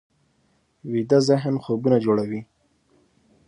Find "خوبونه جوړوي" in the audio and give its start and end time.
1.63-2.41